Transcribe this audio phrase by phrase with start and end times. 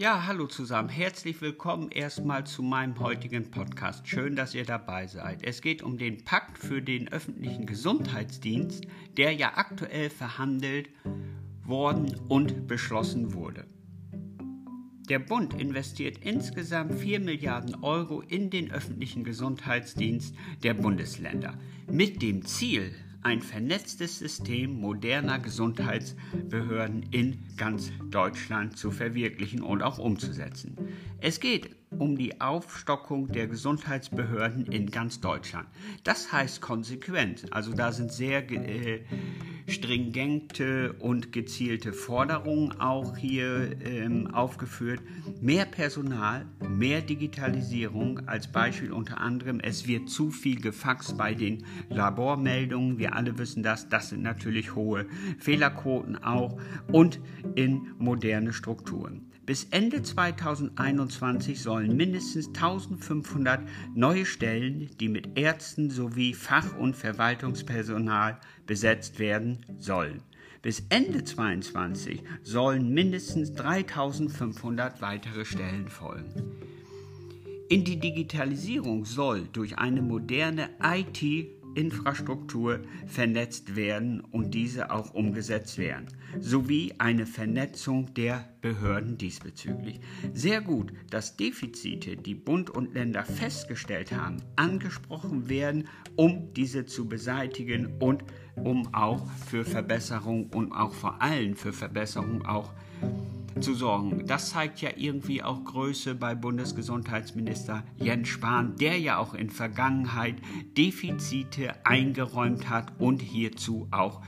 [0.00, 0.88] Ja, hallo zusammen.
[0.88, 4.08] Herzlich willkommen erstmal zu meinem heutigen Podcast.
[4.08, 5.42] Schön, dass ihr dabei seid.
[5.42, 8.86] Es geht um den Pakt für den öffentlichen Gesundheitsdienst,
[9.18, 10.88] der ja aktuell verhandelt
[11.66, 13.66] worden und beschlossen wurde.
[15.10, 21.58] Der Bund investiert insgesamt 4 Milliarden Euro in den öffentlichen Gesundheitsdienst der Bundesländer
[21.90, 29.98] mit dem Ziel, ein vernetztes System moderner Gesundheitsbehörden in ganz Deutschland zu verwirklichen und auch
[29.98, 30.76] umzusetzen.
[31.20, 35.66] Es geht um die Aufstockung der Gesundheitsbehörden in ganz Deutschland.
[36.04, 37.52] Das heißt konsequent.
[37.52, 39.00] Also da sind sehr äh,
[39.66, 45.00] stringente und gezielte Forderungen auch hier ähm, aufgeführt.
[45.40, 48.28] Mehr Personal, mehr Digitalisierung.
[48.28, 52.98] Als Beispiel unter anderem, es wird zu viel gefaxt bei den Labormeldungen.
[52.98, 53.88] Wir alle wissen das.
[53.88, 55.06] Das sind natürlich hohe
[55.38, 56.60] Fehlerquoten auch.
[56.92, 57.20] Und
[57.56, 59.30] in moderne Strukturen.
[59.50, 63.60] Bis Ende 2021 sollen mindestens 1500
[63.94, 70.22] neue Stellen, die mit Ärzten sowie Fach- und Verwaltungspersonal besetzt werden sollen.
[70.62, 76.52] Bis Ende 2022 sollen mindestens 3500 weitere Stellen folgen.
[77.70, 85.78] In die Digitalisierung soll durch eine moderne IT Infrastruktur vernetzt werden und diese auch umgesetzt
[85.78, 90.00] werden, sowie eine Vernetzung der Behörden diesbezüglich.
[90.34, 97.08] Sehr gut, dass Defizite, die Bund und Länder festgestellt haben, angesprochen werden, um diese zu
[97.08, 98.24] beseitigen und
[98.56, 102.74] um auch für Verbesserung und auch vor allem für Verbesserung auch
[103.62, 104.26] zu sorgen.
[104.26, 110.36] Das zeigt ja irgendwie auch Größe bei Bundesgesundheitsminister Jens Spahn, der ja auch in Vergangenheit
[110.76, 114.22] Defizite eingeräumt hat und hierzu auch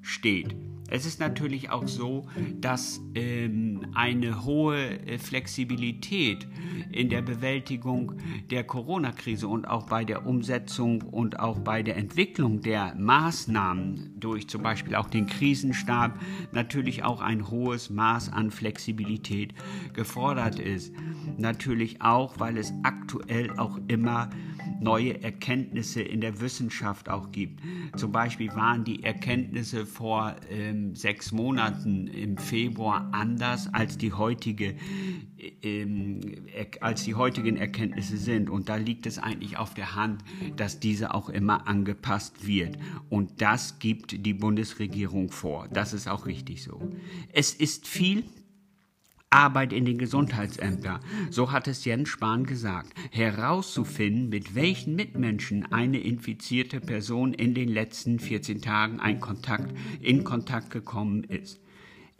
[0.00, 0.54] steht.
[0.94, 2.26] Es ist natürlich auch so,
[2.60, 6.46] dass ähm, eine hohe äh, Flexibilität
[6.90, 8.12] in der Bewältigung
[8.50, 14.48] der Corona-Krise und auch bei der Umsetzung und auch bei der Entwicklung der Maßnahmen durch
[14.48, 16.20] zum Beispiel auch den Krisenstab
[16.52, 19.54] natürlich auch ein hohes Maß an Flexibilität
[19.94, 20.92] gefordert ist.
[21.38, 24.28] Natürlich auch, weil es aktuell auch immer
[24.78, 27.60] neue Erkenntnisse in der Wissenschaft auch gibt.
[27.96, 34.74] Zum Beispiel waren die Erkenntnisse vor ähm, sechs Monaten im Februar anders als die heutige
[35.62, 36.20] ähm,
[36.80, 38.50] als die heutigen Erkenntnisse sind.
[38.50, 40.22] Und da liegt es eigentlich auf der Hand,
[40.56, 42.78] dass diese auch immer angepasst wird.
[43.08, 45.68] Und das gibt die Bundesregierung vor.
[45.72, 46.80] Das ist auch richtig so.
[47.32, 48.24] Es ist viel
[49.32, 51.00] Arbeit in den Gesundheitsämtern,
[51.30, 57.68] so hat es Jens Spahn gesagt, herauszufinden, mit welchen Mitmenschen eine infizierte Person in den
[57.68, 61.60] letzten 14 Tagen ein Kontakt, in Kontakt gekommen ist.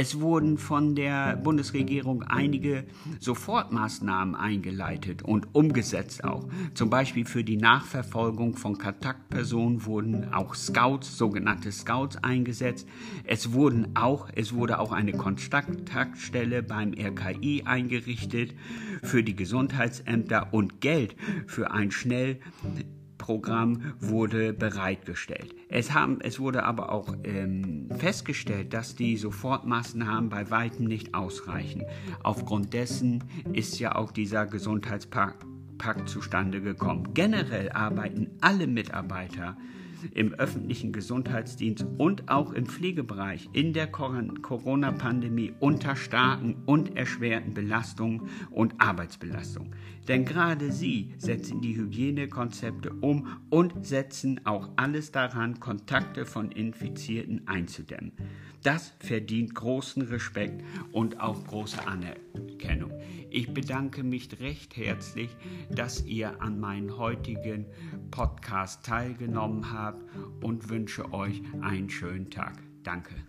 [0.00, 2.84] Es wurden von der Bundesregierung einige
[3.18, 6.46] Sofortmaßnahmen eingeleitet und umgesetzt auch.
[6.74, 12.86] Zum Beispiel für die Nachverfolgung von Kontaktpersonen wurden auch Scouts, sogenannte Scouts eingesetzt.
[13.24, 18.54] Es wurden auch, es wurde auch eine Kontaktstelle beim RKI eingerichtet
[19.02, 21.16] für die Gesundheitsämter und Geld
[21.48, 22.38] für ein schnell
[23.28, 25.54] Programm wurde bereitgestellt.
[25.68, 31.84] Es, haben, es wurde aber auch ähm, festgestellt, dass die Sofortmaßnahmen bei weitem nicht ausreichen.
[32.22, 33.22] Aufgrund dessen
[33.52, 35.44] ist ja auch dieser Gesundheitspakt
[36.06, 37.12] zustande gekommen.
[37.12, 39.58] Generell arbeiten alle Mitarbeiter
[40.14, 48.28] im öffentlichen Gesundheitsdienst und auch im Pflegebereich in der Corona-Pandemie unter starken und erschwerten Belastungen
[48.50, 49.74] und Arbeitsbelastungen.
[50.08, 57.46] Denn gerade sie setzen die Hygienekonzepte um und setzen auch alles daran, Kontakte von Infizierten
[57.46, 58.12] einzudämmen.
[58.62, 62.90] Das verdient großen Respekt und auch große Anerkennung.
[63.30, 65.30] Ich bedanke mich recht herzlich,
[65.70, 67.66] dass ihr an meinem heutigen
[68.10, 69.87] Podcast teilgenommen habt
[70.42, 72.54] und wünsche euch einen schönen Tag.
[72.82, 73.27] Danke.